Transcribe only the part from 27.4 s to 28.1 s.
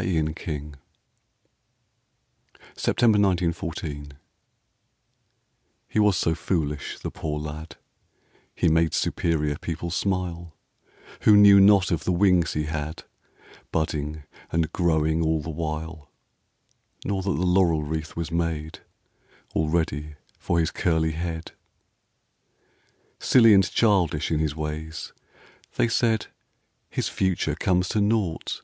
comes to